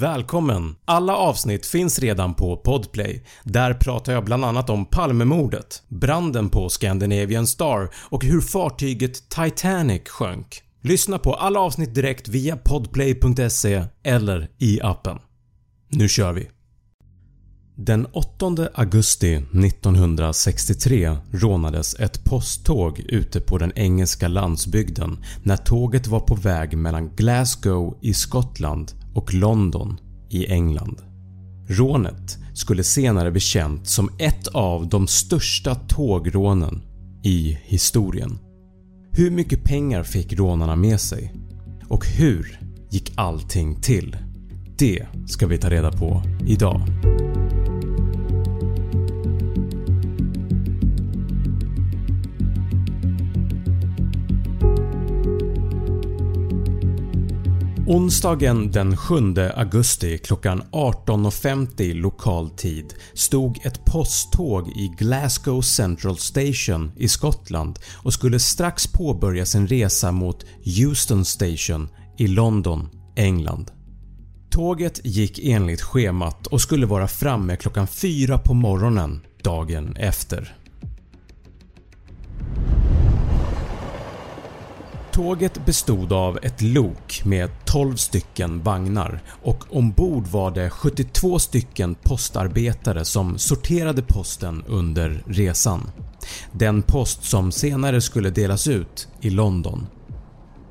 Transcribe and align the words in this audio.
Välkommen! 0.00 0.76
Alla 0.84 1.16
avsnitt 1.16 1.66
finns 1.66 1.98
redan 1.98 2.34
på 2.34 2.56
Podplay. 2.56 3.24
Där 3.44 3.74
pratar 3.74 4.12
jag 4.12 4.24
bland 4.24 4.44
annat 4.44 4.70
om 4.70 4.86
Palmemordet, 4.86 5.82
branden 5.88 6.48
på 6.48 6.68
Scandinavian 6.68 7.46
Star 7.46 7.90
och 7.94 8.24
hur 8.24 8.40
fartyget 8.40 9.28
Titanic 9.28 10.08
sjönk. 10.08 10.62
Lyssna 10.82 11.18
på 11.18 11.34
alla 11.34 11.60
avsnitt 11.60 11.94
direkt 11.94 12.28
via 12.28 12.56
podplay.se 12.56 13.84
eller 14.02 14.48
i 14.58 14.80
appen. 14.82 15.18
Nu 15.88 16.08
kör 16.08 16.32
vi! 16.32 16.50
Den 17.76 18.06
8 18.06 18.68
augusti 18.74 19.34
1963 19.34 21.16
rånades 21.32 21.94
ett 21.94 22.24
posttåg 22.24 23.00
ute 23.00 23.40
på 23.40 23.58
den 23.58 23.72
engelska 23.76 24.28
landsbygden 24.28 25.24
när 25.42 25.56
tåget 25.56 26.06
var 26.06 26.20
på 26.20 26.34
väg 26.34 26.78
mellan 26.78 27.16
Glasgow 27.16 27.98
i 28.00 28.14
Skottland 28.14 28.92
och 29.16 29.34
London 29.34 30.00
i 30.28 30.46
England. 30.46 31.02
Rånet 31.68 32.38
skulle 32.54 32.84
senare 32.84 33.30
bli 33.30 33.40
känt 33.40 33.86
som 33.86 34.10
ett 34.18 34.46
av 34.46 34.88
de 34.88 35.06
största 35.06 35.74
tågrånen 35.74 36.82
i 37.22 37.58
historien. 37.64 38.38
Hur 39.12 39.30
mycket 39.30 39.64
pengar 39.64 40.02
fick 40.02 40.32
rånarna 40.32 40.76
med 40.76 41.00
sig? 41.00 41.34
Och 41.88 42.06
hur 42.06 42.60
gick 42.90 43.12
allting 43.14 43.80
till? 43.80 44.16
Det 44.78 45.06
ska 45.26 45.46
vi 45.46 45.58
ta 45.58 45.70
reda 45.70 45.92
på 45.92 46.22
idag. 46.46 46.82
Onsdagen 57.88 58.70
den 58.70 58.96
7 58.96 59.14
augusti 59.54 60.18
klockan 60.18 60.62
18.50 60.72 61.94
lokal 61.94 62.50
tid 62.50 62.94
stod 63.14 63.66
ett 63.66 63.84
posttåg 63.84 64.68
i 64.68 64.92
Glasgow 64.98 65.60
Central 65.60 66.16
Station 66.16 66.92
i 66.96 67.08
Skottland 67.08 67.78
och 68.02 68.12
skulle 68.12 68.38
strax 68.38 68.86
påbörja 68.86 69.46
sin 69.46 69.66
resa 69.66 70.12
mot 70.12 70.44
Euston 70.64 71.24
Station 71.24 71.88
i 72.18 72.26
London, 72.26 72.88
England. 73.16 73.70
Tåget 74.50 75.00
gick 75.04 75.38
enligt 75.42 75.82
schemat 75.82 76.46
och 76.46 76.60
skulle 76.60 76.86
vara 76.86 77.08
framme 77.08 77.56
klockan 77.56 77.86
4 77.86 78.38
på 78.38 78.54
morgonen 78.54 79.20
dagen 79.42 79.96
efter. 79.96 80.56
Tåget 85.16 85.66
bestod 85.66 86.12
av 86.12 86.38
ett 86.42 86.62
lok 86.62 87.22
med 87.24 87.50
12 87.64 87.96
stycken 87.96 88.62
vagnar 88.62 89.22
och 89.42 89.76
ombord 89.76 90.26
var 90.26 90.50
det 90.50 90.70
72 90.70 91.38
stycken 91.38 91.94
postarbetare 91.94 93.04
som 93.04 93.38
sorterade 93.38 94.02
posten 94.02 94.64
under 94.66 95.24
resan. 95.26 95.90
Den 96.52 96.82
post 96.82 97.24
som 97.24 97.52
senare 97.52 98.00
skulle 98.00 98.30
delas 98.30 98.68
ut 98.68 99.08
i 99.20 99.30
London. 99.30 99.86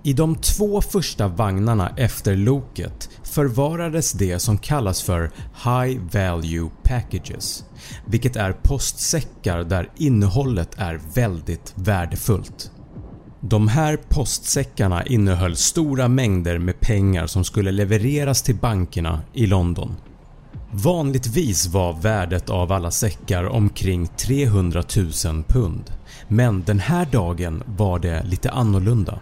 I 0.04 0.14
de 0.14 0.36
två 0.36 0.82
första 0.82 1.28
vagnarna 1.28 1.94
efter 1.98 2.36
loket 2.36 3.10
förvarades 3.24 4.12
det 4.12 4.40
som 4.40 4.58
kallas 4.58 5.02
för 5.02 5.32
“High 5.64 6.02
Value 6.14 6.70
Packages” 6.84 7.66
vilket 8.06 8.36
är 8.36 8.54
postsäckar 8.54 9.64
där 9.64 9.90
innehållet 9.98 10.70
är 10.78 11.02
väldigt 11.14 11.74
värdefullt. 11.76 12.72
De 13.48 13.68
här 13.68 13.98
postsäckarna 14.10 15.06
innehöll 15.06 15.56
stora 15.56 16.08
mängder 16.08 16.60
med 16.60 16.80
pengar 16.80 17.28
som 17.28 17.44
skulle 17.44 17.72
levereras 17.72 18.42
till 18.42 18.56
bankerna 18.56 19.22
i 19.34 19.48
London. 19.48 19.96
Vanligtvis 20.72 21.68
var 21.68 21.94
värdet 21.94 22.50
av 22.50 22.72
alla 22.72 22.92
säckar 22.92 23.44
omkring 23.44 24.08
300 24.08 24.84
000 25.26 25.44
pund 25.48 25.92
men 26.28 26.64
den 26.64 26.80
här 26.80 27.06
dagen 27.06 27.64
var 27.66 28.00
det 28.00 28.24
lite 28.24 28.52
annorlunda. 28.52 29.20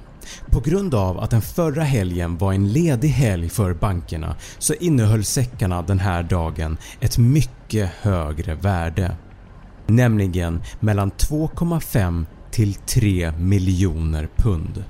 På 0.51 0.59
grund 0.59 0.95
av 0.95 1.19
att 1.19 1.29
den 1.29 1.41
förra 1.41 1.83
helgen 1.83 2.37
var 2.37 2.53
en 2.53 2.71
ledig 2.71 3.09
helg 3.09 3.49
för 3.49 3.73
bankerna 3.73 4.35
så 4.59 4.73
innehöll 4.73 5.25
säckarna 5.25 5.81
den 5.81 5.99
här 5.99 6.23
dagen 6.23 6.77
ett 6.99 7.17
mycket 7.17 7.89
högre 8.01 8.55
värde. 8.55 9.17
Nämligen 9.87 10.61
mellan 10.79 11.11
2,5 11.11 12.25
till 12.53 12.73
3 12.73 13.31
miljoner 13.31 14.29
pund. 14.37 14.83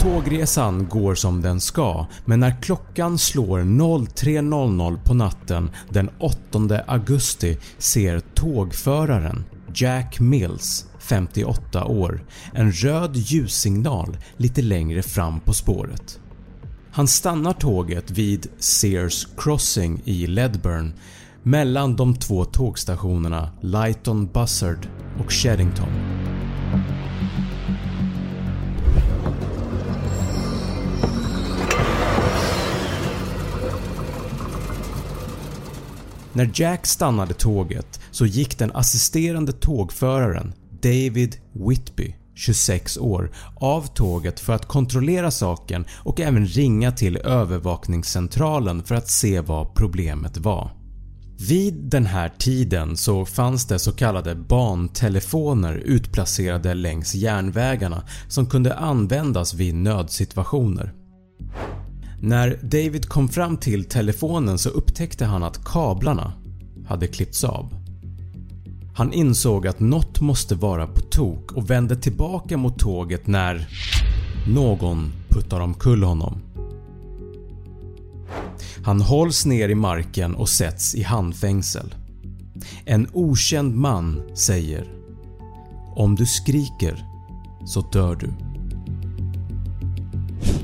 Tågresan 0.00 0.88
går 0.88 1.14
som 1.14 1.42
den 1.42 1.60
ska 1.60 2.06
men 2.24 2.40
när 2.40 2.62
klockan 2.62 3.18
slår 3.18 3.60
03.00 3.60 4.98
på 5.04 5.14
natten 5.14 5.70
den 5.88 6.10
8 6.18 6.38
augusti 6.86 7.58
ser 7.78 8.20
tågföraren 8.20 9.44
Jack 9.74 10.20
Mills 10.20 10.86
58 10.98 11.84
år 11.84 12.24
en 12.54 12.72
röd 12.72 13.16
ljussignal 13.16 14.16
lite 14.36 14.62
längre 14.62 15.02
fram 15.02 15.40
på 15.40 15.52
spåret. 15.52 16.20
Han 16.90 17.08
stannar 17.08 17.52
tåget 17.52 18.10
vid 18.10 18.46
Sears 18.58 19.28
Crossing 19.36 20.02
i 20.04 20.26
Ledburn 20.26 20.92
mellan 21.42 21.96
de 21.96 22.14
två 22.14 22.44
tågstationerna 22.44 23.50
Lighton 23.60 24.26
Buzzard 24.26 24.88
och 25.18 25.32
Sheddington. 25.32 25.88
När 36.32 36.50
Jack 36.54 36.86
stannade 36.86 37.34
tåget 37.34 38.00
så 38.10 38.26
gick 38.26 38.58
den 38.58 38.72
assisterande 38.72 39.52
tågföraren 39.52 40.52
David 40.82 41.36
Whitby 41.52 42.16
26 42.34 42.98
år 42.98 43.30
av 43.56 43.86
tåget 43.86 44.40
för 44.40 44.52
att 44.52 44.68
kontrollera 44.68 45.30
saken 45.30 45.84
och 46.04 46.20
även 46.20 46.46
ringa 46.46 46.92
till 46.92 47.16
övervakningscentralen 47.16 48.82
för 48.82 48.94
att 48.94 49.10
se 49.10 49.40
vad 49.40 49.74
problemet 49.74 50.38
var. 50.38 50.81
Vid 51.48 51.74
den 51.74 52.06
här 52.06 52.28
tiden 52.38 52.96
så 52.96 53.24
fanns 53.24 53.66
det 53.66 53.78
så 53.78 53.92
kallade 53.92 54.34
bantelefoner 54.34 55.74
utplacerade 55.74 56.74
längs 56.74 57.14
järnvägarna 57.14 58.02
som 58.28 58.46
kunde 58.46 58.74
användas 58.74 59.54
vid 59.54 59.74
nödsituationer. 59.74 60.92
När 62.20 62.58
David 62.62 63.08
kom 63.08 63.28
fram 63.28 63.56
till 63.56 63.84
telefonen 63.84 64.58
så 64.58 64.68
upptäckte 64.68 65.24
han 65.24 65.42
att 65.42 65.64
kablarna 65.64 66.32
hade 66.86 67.06
klippts 67.06 67.44
av. 67.44 67.74
Han 68.94 69.12
insåg 69.12 69.66
att 69.66 69.80
något 69.80 70.20
måste 70.20 70.54
vara 70.54 70.86
på 70.86 71.00
tok 71.00 71.52
och 71.52 71.70
vände 71.70 71.96
tillbaka 71.96 72.56
mot 72.56 72.78
tåget 72.78 73.26
när 73.26 73.68
någon 74.48 75.12
puttar 75.28 75.60
omkull 75.60 76.02
honom. 76.02 76.51
Han 78.84 79.00
hålls 79.00 79.46
ner 79.46 79.68
i 79.68 79.74
marken 79.74 80.34
och 80.34 80.48
sätts 80.48 80.94
i 80.94 81.02
handfängsel. 81.02 81.94
En 82.84 83.08
okänd 83.12 83.76
man 83.76 84.22
säger 84.36 84.92
“Om 85.96 86.14
du 86.14 86.26
skriker 86.26 87.04
så 87.66 87.80
dör 87.80 88.16
du”. 88.16 88.30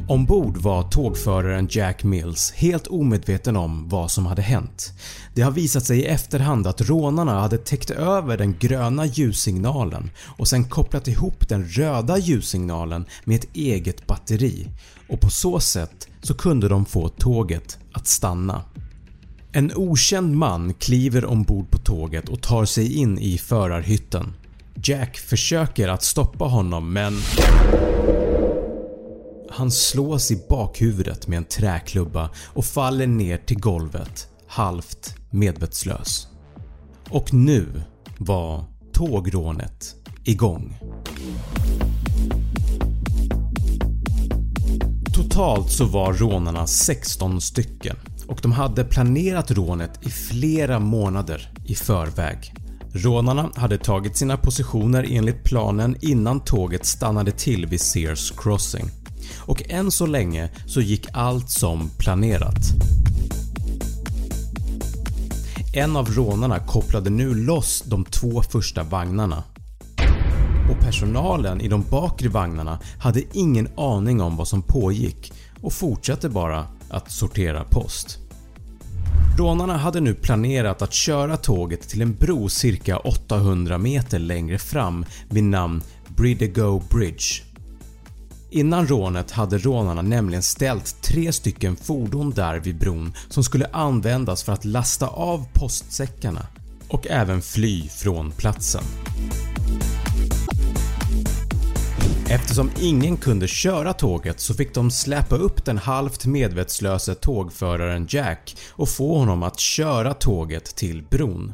Ombord 0.08 0.56
var 0.56 0.82
tågföraren 0.82 1.69
Jack 1.70 2.04
Mills 2.04 2.52
helt 2.52 2.86
omedveten 2.86 3.56
om 3.56 3.88
vad 3.88 4.10
som 4.10 4.26
hade 4.26 4.42
hänt. 4.42 4.92
Det 5.34 5.42
har 5.42 5.50
visat 5.50 5.84
sig 5.84 5.98
i 5.98 6.06
efterhand 6.06 6.66
att 6.66 6.80
rånarna 6.80 7.41
hade 7.41 7.58
täckt 7.58 7.91
över 7.91 8.36
den 8.36 8.58
gröna 8.58 9.06
ljussignalen 9.06 10.10
och 10.24 10.48
sen 10.48 10.64
kopplat 10.64 11.08
ihop 11.08 11.48
den 11.48 11.64
röda 11.64 12.19
ljussignalen 12.19 13.06
med 13.24 13.36
ett 13.36 13.56
eget 13.56 14.06
batteri 14.06 14.69
och 15.08 15.20
på 15.20 15.30
så 15.30 15.60
sätt 15.60 16.08
så 16.22 16.34
kunde 16.34 16.69
de 16.69 16.84
få 16.84 17.08
tåget 17.08 17.78
att 17.93 18.06
stanna. 18.06 18.62
En 19.52 19.72
okänd 19.75 20.37
man 20.37 20.75
kliver 20.75 21.25
ombord 21.25 21.70
på 21.70 21.78
tåget 21.78 22.28
och 22.28 22.43
tar 22.43 22.64
sig 22.64 22.96
in 22.96 23.19
i 23.19 23.38
förarhytten. 23.38 24.34
Jack 24.82 25.16
försöker 25.16 25.88
att 25.88 26.02
stoppa 26.02 26.44
honom 26.44 26.93
men 26.93 27.14
han 29.58 29.70
slås 29.70 30.31
i 30.31 30.44
bakhuvudet 30.49 31.28
med 31.28 31.37
en 31.37 31.44
träklubba 31.44 32.31
och 32.46 32.64
faller 32.64 33.06
ner 33.06 33.38
till 33.38 33.60
golvet 33.60 34.28
halvt 34.46 35.14
medvetslös. 35.31 36.28
Och 37.10 37.34
nu 37.34 37.82
var 38.19 38.64
tågrånet 38.93 39.94
igång. 40.25 40.78
Totalt 45.14 45.70
så 45.70 45.84
var 45.84 46.12
rånarna 46.12 46.66
16 46.66 47.40
stycken 47.40 47.96
och 48.26 48.38
de 48.43 48.52
hade 48.52 48.84
planerat 48.84 49.50
rånet 49.50 50.06
i 50.06 50.11
flera 50.11 50.78
månader 50.78 51.52
i 51.64 51.75
förväg. 51.75 52.54
Rånarna 52.93 53.50
hade 53.54 53.78
tagit 53.78 54.16
sina 54.16 54.37
positioner 54.37 55.06
enligt 55.11 55.44
planen 55.44 55.96
innan 56.00 56.40
tåget 56.40 56.87
stannade 56.87 57.32
till 57.32 57.66
vid 57.66 57.81
Sears 57.81 58.32
Crossing 58.37 58.90
och 59.36 59.62
än 59.70 59.90
så 59.90 60.06
länge 60.06 60.48
så 60.66 60.80
gick 60.80 61.06
allt 61.12 61.50
som 61.50 61.90
planerat. 61.98 62.62
En 65.75 65.96
av 65.96 66.10
rånarna 66.10 66.58
kopplade 66.58 67.10
nu 67.10 67.34
loss 67.34 67.82
de 67.86 68.04
två 68.04 68.42
första 68.42 68.82
vagnarna 68.82 69.42
och 70.70 70.80
personalen 70.80 71.60
i 71.60 71.69
de 71.69 71.84
bakre 71.90 72.28
vagnarna 72.28 72.78
hade 72.98 73.22
ingen 73.32 73.69
aning 73.76 74.20
om 74.20 74.36
vad 74.36 74.48
som 74.48 74.62
pågick 74.62 75.32
och 75.60 75.72
fortsatte 75.72 76.28
bara 76.28 76.66
att 76.90 77.10
sortera 77.10 77.64
post. 77.64 78.19
Rånarna 79.38 79.76
hade 79.76 80.00
nu 80.00 80.14
planerat 80.14 80.82
att 80.82 80.92
köra 80.92 81.36
tåget 81.36 81.88
till 81.88 82.02
en 82.02 82.14
bro 82.14 82.48
cirka 82.48 82.96
800 82.96 83.78
meter 83.78 84.19
längre 84.19 84.58
fram 84.58 85.04
vid 85.28 85.44
namn 85.44 85.82
Bridego 86.08 86.82
Bridge. 86.90 87.48
Innan 88.50 88.87
rånet 88.87 89.31
hade 89.31 89.59
rånarna 89.59 90.03
nämligen 90.03 90.43
ställt 90.43 91.03
tre 91.03 91.33
stycken 91.33 91.77
fordon 91.77 92.31
där 92.31 92.59
vid 92.59 92.79
bron 92.79 93.12
som 93.29 93.45
skulle 93.45 93.67
användas 93.67 94.43
för 94.43 94.53
att 94.53 94.65
lasta 94.65 95.06
av 95.06 95.47
postsäckarna 95.53 96.47
och 96.89 97.06
även 97.06 97.43
fly 97.43 97.89
från 97.89 98.31
platsen. 98.31 98.83
Eftersom 102.31 102.71
ingen 102.81 103.17
kunde 103.17 103.49
köra 103.49 103.93
tåget 103.93 104.41
så 104.41 104.55
fick 104.55 104.75
de 104.75 104.91
släpa 104.91 105.37
upp 105.37 105.65
den 105.65 105.79
halvt 105.79 106.27
medvetslöse 106.27 107.15
tågföraren 107.15 108.06
Jack 108.11 108.56
och 108.71 108.89
få 108.89 109.19
honom 109.19 109.43
att 109.43 109.59
köra 109.59 110.15
tåget 110.15 110.65
till 110.77 111.03
bron. 111.03 111.53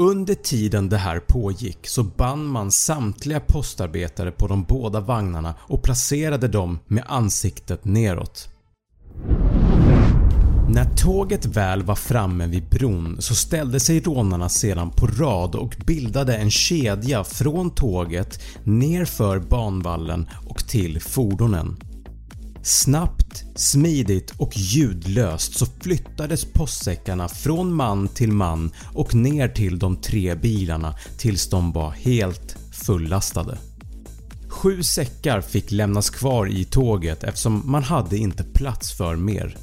Under 0.00 0.34
tiden 0.34 0.88
det 0.88 0.96
här 0.96 1.20
pågick 1.20 1.86
så 1.86 2.02
band 2.02 2.48
man 2.48 2.70
samtliga 2.70 3.40
postarbetare 3.40 4.30
på 4.30 4.46
de 4.46 4.62
båda 4.62 5.00
vagnarna 5.00 5.54
och 5.60 5.82
placerade 5.82 6.48
dem 6.48 6.78
med 6.86 7.04
ansiktet 7.06 7.84
neråt. 7.84 8.48
När 10.68 10.96
tåget 10.96 11.46
väl 11.46 11.82
var 11.82 11.94
framme 11.94 12.46
vid 12.46 12.68
bron 12.68 13.16
så 13.20 13.34
ställde 13.34 13.80
sig 13.80 14.00
rånarna 14.00 14.48
sedan 14.48 14.90
på 14.90 15.06
rad 15.06 15.54
och 15.54 15.76
bildade 15.86 16.36
en 16.36 16.50
kedja 16.50 17.24
från 17.24 17.70
tåget 17.70 18.40
nerför 18.64 19.38
banvallen 19.38 20.28
och 20.48 20.58
till 20.58 21.00
fordonen. 21.00 21.76
Snabbt, 22.62 23.44
smidigt 23.54 24.34
och 24.36 24.52
ljudlöst 24.56 25.58
så 25.58 25.66
flyttades 25.80 26.44
postsäckarna 26.44 27.28
från 27.28 27.74
man 27.74 28.08
till 28.08 28.32
man 28.32 28.70
och 28.94 29.14
ner 29.14 29.48
till 29.48 29.78
de 29.78 29.96
tre 29.96 30.34
bilarna 30.34 30.94
tills 31.18 31.50
de 31.50 31.72
var 31.72 31.90
helt 31.90 32.56
fullastade. 32.72 33.58
Sju 34.48 34.82
säckar 34.82 35.40
fick 35.40 35.70
lämnas 35.70 36.10
kvar 36.10 36.46
i 36.46 36.64
tåget 36.64 37.24
eftersom 37.24 37.62
man 37.64 37.82
hade 37.82 38.16
inte 38.16 38.44
plats 38.44 38.92
för 38.92 39.16
mer 39.16 39.56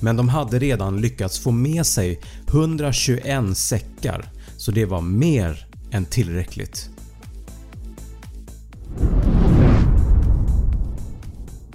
men 0.00 0.16
de 0.16 0.28
hade 0.28 0.58
redan 0.58 1.00
lyckats 1.00 1.38
få 1.38 1.50
med 1.50 1.86
sig 1.86 2.20
121 2.48 3.56
säckar 3.56 4.32
så 4.56 4.70
det 4.70 4.84
var 4.84 5.00
mer 5.00 5.66
än 5.90 6.04
tillräckligt. 6.04 6.90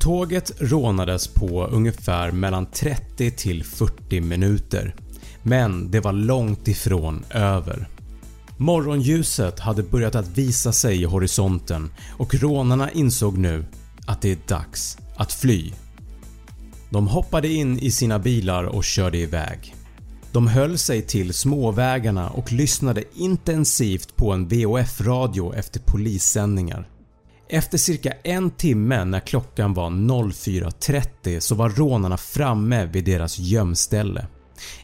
Tåget 0.05 0.51
rånades 0.57 1.27
på 1.27 1.65
ungefär 1.65 2.31
mellan 2.31 2.65
30 2.65 3.31
till 3.31 3.63
40 3.63 4.21
minuter 4.21 4.95
men 5.43 5.91
det 5.91 5.99
var 5.99 6.11
långt 6.11 6.67
ifrån 6.67 7.25
över. 7.29 7.89
Morgonljuset 8.57 9.59
hade 9.59 9.83
börjat 9.83 10.15
att 10.15 10.37
visa 10.37 10.71
sig 10.71 11.01
i 11.01 11.05
horisonten 11.05 11.91
och 12.17 12.35
rånarna 12.35 12.91
insåg 12.91 13.37
nu 13.37 13.65
att 14.07 14.21
det 14.21 14.31
är 14.31 14.37
dags 14.47 14.97
att 15.15 15.33
fly. 15.33 15.71
De 16.89 17.07
hoppade 17.07 17.47
in 17.47 17.79
i 17.79 17.91
sina 17.91 18.19
bilar 18.19 18.63
och 18.63 18.83
körde 18.83 19.17
iväg. 19.17 19.75
De 20.31 20.47
höll 20.47 20.77
sig 20.77 21.01
till 21.01 21.33
småvägarna 21.33 22.29
och 22.29 22.51
lyssnade 22.51 23.03
intensivt 23.15 24.15
på 24.15 24.31
en 24.31 24.47
VHF-radio 24.47 25.53
efter 25.53 25.79
polissändningar. 25.79 26.89
Efter 27.49 27.77
cirka 27.77 28.11
en 28.23 28.51
timme 28.51 29.05
när 29.05 29.19
klockan 29.19 29.73
var 29.73 29.89
04.30 29.89 31.39
så 31.39 31.55
var 31.55 31.69
rånarna 31.69 32.17
framme 32.17 32.85
vid 32.85 33.05
deras 33.05 33.39
gömställe. 33.39 34.27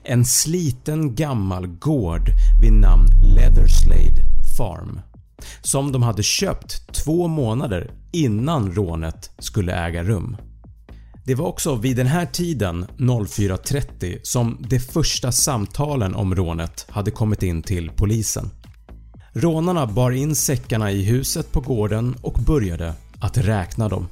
En 0.04 0.26
sliten 0.26 1.16
gammal 1.16 1.68
gård 1.68 2.30
vid 2.62 2.74
namn 2.74 3.08
Leatherslade 3.36 4.22
Farm 4.58 5.00
som 5.62 5.92
de 5.92 6.04
hade 6.04 6.24
köpt 6.24 6.94
två 6.94 7.28
månader 7.28 7.92
innan 8.12 8.72
rånet 8.72 9.32
skulle 9.40 9.74
äga 9.74 10.04
rum. 10.04 10.38
Det 11.26 11.36
var 11.36 11.46
också 11.46 11.76
vid 11.76 11.98
den 11.98 12.08
här 12.08 12.26
tiden 12.26 12.86
04.30 12.98 14.20
som 14.24 14.58
de 14.70 14.80
första 14.80 15.32
samtalen 15.32 16.16
om 16.16 16.36
rånet 16.36 16.86
hade 16.90 17.12
kommit 17.12 17.44
in 17.44 17.64
till 17.64 17.92
polisen. 17.96 18.50
Rånarna 19.34 19.88
bar 19.88 20.12
in 20.12 20.36
säckarna 20.36 20.92
i 20.92 21.04
huset 21.04 21.52
på 21.52 21.60
gården 21.62 22.16
och 22.22 22.34
började 22.34 22.94
att 23.20 23.38
räkna 23.38 23.90
dem. 23.90 24.08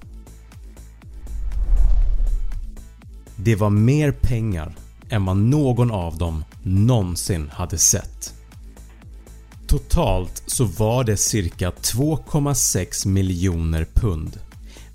Det 3.35 3.55
var 3.55 3.69
mer 3.69 4.11
pengar 4.11 4.75
än 5.09 5.25
vad 5.25 5.37
någon 5.37 5.91
av 5.91 6.17
dem 6.17 6.43
någonsin 6.63 7.49
hade 7.53 7.77
sett. 7.77 8.33
Totalt 9.67 10.43
så 10.45 10.65
var 10.65 11.03
det 11.03 11.17
cirka 11.17 11.69
2,6 11.69 13.07
miljoner 13.07 13.87
pund 13.93 14.39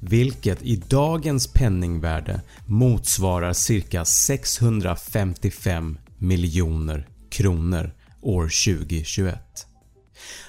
vilket 0.01 0.63
i 0.63 0.77
dagens 0.77 1.47
penningvärde 1.47 2.41
motsvarar 2.67 3.53
cirka 3.53 4.05
655 4.05 5.99
miljoner 6.19 7.09
kronor 7.31 7.95
år 8.21 8.43
2021. 8.43 9.74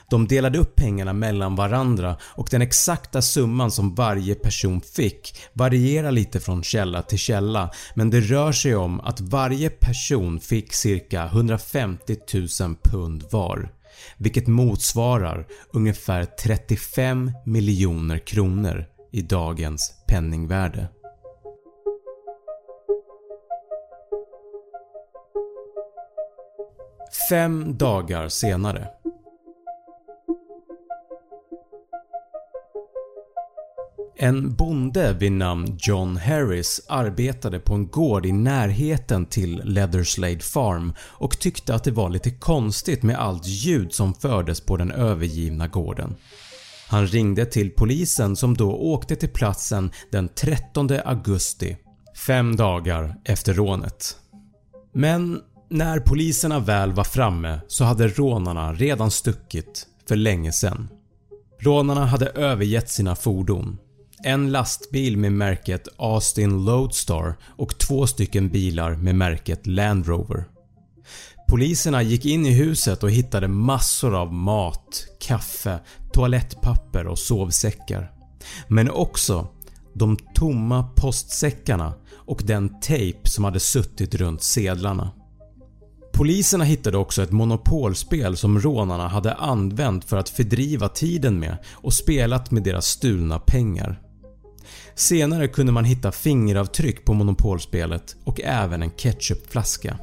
De 0.09 0.27
delade 0.27 0.59
upp 0.59 0.75
pengarna 0.75 1.13
mellan 1.13 1.56
varandra 1.56 2.17
och 2.21 2.47
den 2.51 2.62
exakta 2.62 3.21
summan 3.21 3.71
som 3.71 3.95
varje 3.95 4.35
person 4.35 4.81
fick 4.81 5.35
varierar 5.53 6.12
lite 6.12 6.39
från 6.39 6.63
källa 6.63 7.01
till 7.01 7.19
källa 7.19 7.71
men 7.95 8.09
det 8.09 8.19
rör 8.21 8.51
sig 8.51 8.75
om 8.75 9.00
att 9.00 9.21
varje 9.21 9.69
person 9.69 10.39
fick 10.39 10.73
cirka 10.73 11.25
150 11.25 12.15
000 12.62 12.75
pund 12.83 13.23
var 13.31 13.69
vilket 14.17 14.47
motsvarar 14.47 15.47
ungefär 15.73 16.25
35 16.25 17.31
miljoner 17.45 18.17
kronor 18.17 18.85
i 19.12 19.21
dagens 19.21 19.94
penningvärde. 20.07 20.88
Fem 27.29 27.77
dagar 27.77 28.29
senare 28.29 28.88
En 34.17 34.55
bonde 34.55 35.13
vid 35.13 35.31
namn 35.31 35.77
John 35.79 36.17
Harris 36.17 36.81
arbetade 36.88 37.60
på 37.60 37.74
en 37.74 37.88
gård 37.88 38.25
i 38.25 38.31
närheten 38.31 39.25
till 39.25 39.62
Leatherslade 39.63 40.39
Farm 40.39 40.93
och 41.00 41.39
tyckte 41.39 41.75
att 41.75 41.84
det 41.84 41.91
var 41.91 42.10
lite 42.10 42.31
konstigt 42.31 43.03
med 43.03 43.19
allt 43.19 43.48
ljud 43.48 43.93
som 43.93 44.13
fördes 44.13 44.62
på 44.62 44.77
den 44.77 44.91
övergivna 44.91 45.67
gården. 45.67 46.15
Han 46.88 47.07
ringde 47.07 47.45
till 47.45 47.72
polisen 47.72 48.36
som 48.36 48.53
då 48.57 48.75
åkte 48.75 49.15
till 49.15 49.29
platsen 49.29 49.91
den 50.12 50.27
13 50.27 50.89
augusti, 51.05 51.77
fem 52.27 52.55
dagar 52.55 53.15
efter 53.24 53.53
rånet. 53.53 54.17
Men 54.93 55.41
när 55.69 56.00
poliserna 56.00 56.60
väl 56.60 56.93
var 56.93 57.03
framme 57.03 57.60
så 57.67 57.84
hade 57.84 58.07
rånarna 58.07 58.74
redan 58.74 59.12
stuckit 59.12 59.88
för 60.07 60.15
länge 60.15 60.51
sedan. 60.51 60.88
Rånarna 61.60 62.05
hade 62.05 62.27
övergett 62.27 62.89
sina 62.89 63.15
fordon. 63.15 63.77
En 64.27 64.51
lastbil 64.51 65.17
med 65.17 65.32
märket 65.32 65.88
Austin 65.98 66.65
Loadstar 66.65 67.36
och 67.46 67.77
två 67.77 68.08
stycken 68.08 68.50
bilar 68.50 68.96
med 68.96 69.15
märket 69.15 69.67
Land 69.67 70.08
Rover. 70.08 70.46
Poliserna 71.50 72.01
gick 72.01 72.25
in 72.25 72.46
i 72.46 72.51
huset 72.51 73.03
och 73.03 73.12
hittade 73.12 73.48
massor 73.48 74.15
av 74.15 74.34
mat, 74.34 75.08
kaffe, 75.20 75.79
toalettpapper 76.13 77.08
och 77.08 77.20
sovsäckar. 77.20 78.12
Men 78.67 78.91
också 78.91 79.48
de 79.94 80.17
tomma 80.36 80.84
postsäckarna 80.96 81.94
och 82.13 82.41
den 82.46 82.79
tejp 82.79 83.29
som 83.29 83.44
hade 83.44 83.60
suttit 83.60 84.15
runt 84.15 84.44
sedlarna. 84.44 85.12
Poliserna 86.13 86.63
hittade 86.63 86.98
också 86.98 87.24
ett 87.24 87.32
monopolspel 87.32 88.38
som 88.38 88.60
rånarna 88.60 89.08
hade 89.08 89.34
använt 89.34 90.05
för 90.05 90.17
att 90.17 90.29
fördriva 90.29 90.89
tiden 90.89 91.39
med 91.39 91.58
och 91.72 91.94
spelat 91.94 92.51
med 92.51 92.63
deras 92.63 92.86
stulna 92.86 93.39
pengar. 93.39 94.01
Senare 94.95 95.48
kunde 95.48 95.72
man 95.72 95.86
hitta 95.86 96.12
fingeravtryck 96.12 97.05
på 97.05 97.13
monopolspelet 97.13 98.15
och 98.24 98.41
även 98.41 98.81
en 98.81 98.91
ketchupflaska. 98.91 99.98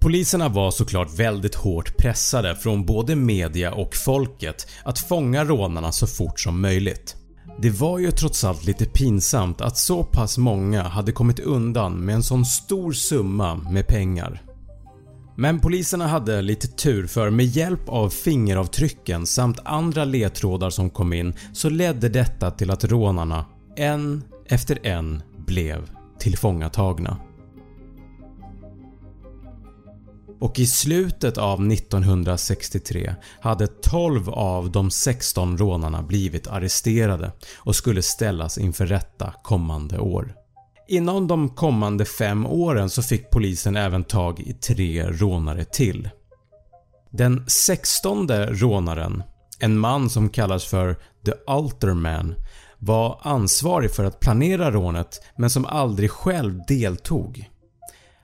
Poliserna 0.00 0.48
var 0.48 0.70
såklart 0.70 1.18
väldigt 1.18 1.54
hårt 1.54 1.96
pressade 1.96 2.56
från 2.56 2.86
både 2.86 3.16
media 3.16 3.72
och 3.72 3.96
folket 3.96 4.66
att 4.84 4.98
fånga 4.98 5.44
rånarna 5.44 5.92
så 5.92 6.06
fort 6.06 6.40
som 6.40 6.60
möjligt. 6.60 7.16
Det 7.58 7.70
var 7.70 7.98
ju 7.98 8.10
trots 8.10 8.44
allt 8.44 8.64
lite 8.64 8.84
pinsamt 8.84 9.60
att 9.60 9.78
så 9.78 10.04
pass 10.04 10.38
många 10.38 10.82
hade 10.82 11.12
kommit 11.12 11.40
undan 11.40 11.92
med 11.92 12.14
en 12.14 12.22
sån 12.22 12.44
stor 12.44 12.92
summa 12.92 13.54
med 13.54 13.86
pengar. 13.86 14.42
Men 15.36 15.60
poliserna 15.60 16.06
hade 16.06 16.42
lite 16.42 16.68
tur 16.68 17.06
för 17.06 17.30
med 17.30 17.46
hjälp 17.46 17.88
av 17.88 18.08
fingeravtrycken 18.08 19.26
samt 19.26 19.58
andra 19.64 20.04
ledtrådar 20.04 20.70
som 20.70 20.90
kom 20.90 21.12
in 21.12 21.34
så 21.52 21.68
ledde 21.68 22.08
detta 22.08 22.50
till 22.50 22.70
att 22.70 22.84
rånarna 22.84 23.46
en 23.76 24.24
efter 24.46 24.86
en 24.86 25.22
blev 25.46 25.90
tillfångatagna. 26.18 27.16
och 30.42 30.58
i 30.58 30.66
slutet 30.66 31.38
av 31.38 31.72
1963 31.72 33.14
hade 33.40 33.66
12 33.66 34.28
av 34.28 34.72
de 34.72 34.90
16 34.90 35.58
rånarna 35.58 36.02
blivit 36.02 36.46
arresterade 36.46 37.32
och 37.56 37.76
skulle 37.76 38.02
ställas 38.02 38.58
inför 38.58 38.86
rätta 38.86 39.34
kommande 39.42 39.98
år. 39.98 40.34
Inom 40.92 41.26
de 41.26 41.48
kommande 41.48 42.04
5 42.04 42.46
åren 42.46 42.90
så 42.90 43.02
fick 43.02 43.30
polisen 43.30 43.76
även 43.76 44.04
tag 44.04 44.40
i 44.40 44.52
3 44.52 45.06
rånare 45.06 45.64
till. 45.64 46.08
Den 47.10 47.44
16 47.46 48.28
rånaren, 48.28 49.22
en 49.58 49.78
man 49.78 50.10
som 50.10 50.28
kallas 50.28 50.64
för 50.64 50.96
“The 51.24 51.32
Alterman” 51.46 52.34
var 52.78 53.18
ansvarig 53.22 53.90
för 53.90 54.04
att 54.04 54.20
planera 54.20 54.70
rånet 54.70 55.20
men 55.36 55.50
som 55.50 55.66
aldrig 55.66 56.10
själv 56.10 56.60
deltog. 56.68 57.50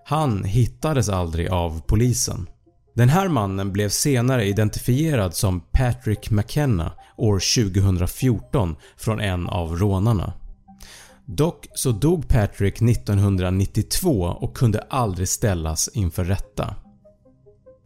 Han 0.04 0.44
hittades 0.44 1.08
aldrig 1.08 1.48
av 1.48 1.80
polisen. 1.86 2.48
Den 2.94 3.08
här 3.08 3.28
mannen 3.28 3.72
blev 3.72 3.88
senare 3.88 4.44
identifierad 4.44 5.34
som 5.34 5.60
Patrick 5.60 6.30
McKenna 6.30 6.92
år 7.16 7.64
2014 7.64 8.76
från 8.96 9.20
en 9.20 9.46
av 9.46 9.76
rånarna. 9.76 10.32
Dock 11.30 11.66
så 11.74 11.92
dog 11.92 12.28
Patrick 12.28 12.82
1992 12.82 14.10
och 14.40 14.56
kunde 14.56 14.80
aldrig 14.90 15.28
ställas 15.28 15.88
inför 15.88 16.24
rätta. 16.24 16.74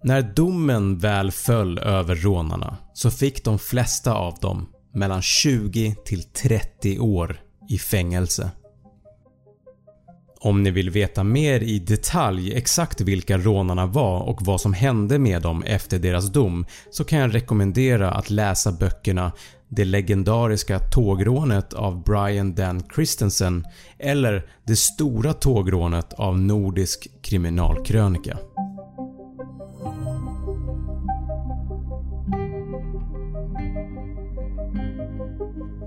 När 0.02 0.22
domen 0.22 0.98
väl 0.98 1.30
föll 1.30 1.78
över 1.78 2.14
rånarna 2.14 2.76
så 2.94 3.10
fick 3.10 3.44
de 3.44 3.58
flesta 3.58 4.14
av 4.14 4.34
dem 4.40 4.68
mellan 4.94 5.22
20 5.22 5.96
till 6.04 6.22
30 6.22 6.98
år 6.98 7.40
i 7.68 7.78
fängelse. 7.78 8.50
Om 10.44 10.62
ni 10.62 10.70
vill 10.70 10.90
veta 10.90 11.24
mer 11.24 11.60
i 11.60 11.78
detalj 11.78 12.54
exakt 12.54 13.00
vilka 13.00 13.38
rånarna 13.38 13.86
var 13.86 14.20
och 14.20 14.42
vad 14.42 14.60
som 14.60 14.72
hände 14.72 15.18
med 15.18 15.42
dem 15.42 15.62
efter 15.62 15.98
deras 15.98 16.32
dom 16.32 16.66
så 16.90 17.04
kan 17.04 17.18
jag 17.18 17.34
rekommendera 17.34 18.10
att 18.10 18.30
läsa 18.30 18.72
böckerna 18.72 19.32
“Det 19.68 19.84
legendariska 19.84 20.78
tågrånet” 20.78 21.72
av 21.72 22.04
Brian 22.04 22.54
Dan 22.54 22.82
Christensen 22.94 23.64
eller 23.98 24.46
“Det 24.64 24.76
stora 24.76 25.32
tågrånet” 25.32 26.12
av 26.12 26.38
Nordisk 26.38 27.08
kriminalkrönika. 27.22 28.38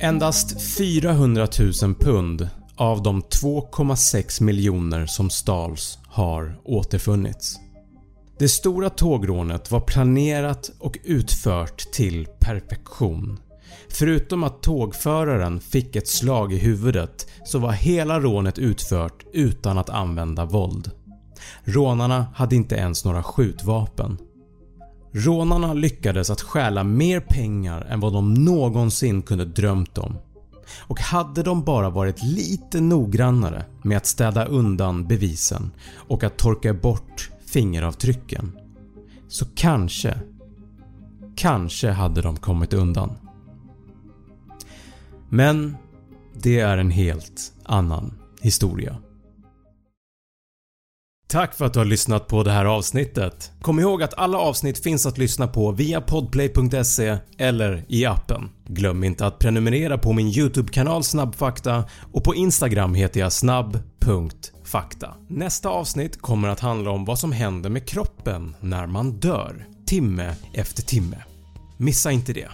Endast 0.01 0.77
400 0.77 1.47
000 1.83 1.95
pund 1.95 2.49
av 2.77 3.03
de 3.03 3.21
2,6 3.21 4.43
miljoner 4.43 5.05
som 5.05 5.29
stals 5.29 5.99
har 6.07 6.59
återfunnits. 6.63 7.59
Det 8.39 8.49
stora 8.49 8.89
tågrånet 8.89 9.71
var 9.71 9.79
planerat 9.79 10.71
och 10.79 10.97
utfört 11.03 11.77
till 11.77 12.27
perfektion. 12.39 13.39
Förutom 13.89 14.43
att 14.43 14.61
tågföraren 14.61 15.59
fick 15.59 15.95
ett 15.95 16.07
slag 16.07 16.53
i 16.53 16.57
huvudet 16.57 17.27
så 17.45 17.59
var 17.59 17.71
hela 17.71 18.19
rånet 18.19 18.57
utfört 18.57 19.25
utan 19.33 19.77
att 19.77 19.89
använda 19.89 20.45
våld. 20.45 20.91
Rånarna 21.63 22.25
hade 22.35 22.55
inte 22.55 22.75
ens 22.75 23.05
några 23.05 23.23
skjutvapen. 23.23 24.17
Rånarna 25.11 25.73
lyckades 25.73 26.29
att 26.29 26.41
stjäla 26.41 26.83
mer 26.83 27.19
pengar 27.19 27.81
än 27.89 27.99
vad 27.99 28.13
de 28.13 28.33
någonsin 28.33 29.21
kunde 29.21 29.45
drömt 29.45 29.97
om 29.97 30.17
och 30.79 30.99
hade 30.99 31.43
de 31.43 31.63
bara 31.63 31.89
varit 31.89 32.23
lite 32.23 32.81
noggrannare 32.81 33.65
med 33.81 33.97
att 33.97 34.05
städa 34.05 34.45
undan 34.45 35.07
bevisen 35.07 35.71
och 36.07 36.23
att 36.23 36.37
torka 36.37 36.73
bort 36.73 37.31
fingeravtrycken 37.45 38.51
så 39.27 39.45
kanske, 39.55 40.19
kanske 41.35 41.91
hade 41.91 42.21
de 42.21 42.37
kommit 42.37 42.73
undan. 42.73 43.11
Men 45.29 45.77
det 46.33 46.59
är 46.59 46.77
en 46.77 46.91
helt 46.91 47.53
annan 47.63 48.13
historia. 48.41 48.97
Tack 51.35 51.55
för 51.55 51.65
att 51.65 51.73
du 51.73 51.79
har 51.79 51.85
lyssnat 51.85 52.27
på 52.27 52.43
det 52.43 52.51
här 52.51 52.65
avsnittet. 52.65 53.51
Kom 53.61 53.79
ihåg 53.79 54.03
att 54.03 54.13
alla 54.13 54.37
avsnitt 54.37 54.83
finns 54.83 55.05
att 55.05 55.17
lyssna 55.17 55.47
på 55.47 55.71
via 55.71 56.01
podplay.se 56.01 57.17
eller 57.37 57.85
i 57.87 58.05
appen. 58.05 58.49
Glöm 58.67 59.03
inte 59.03 59.25
att 59.25 59.39
prenumerera 59.39 59.97
på 59.97 60.13
min 60.13 60.27
YouTube-kanal 60.27 61.03
Snabbfakta 61.03 61.83
och 62.13 62.23
på 62.23 62.35
Instagram 62.35 62.93
heter 62.93 63.19
jag 63.19 63.33
snabb.fakta. 63.33 65.13
Nästa 65.27 65.69
avsnitt 65.69 66.21
kommer 66.21 66.47
att 66.47 66.59
handla 66.59 66.91
om 66.91 67.05
vad 67.05 67.19
som 67.19 67.31
händer 67.31 67.69
med 67.69 67.87
kroppen 67.87 68.55
när 68.59 68.87
man 68.87 69.11
dör, 69.11 69.67
timme 69.85 70.35
efter 70.53 70.81
timme. 70.81 71.17
Missa 71.77 72.11
inte 72.11 72.33
det. 72.33 72.49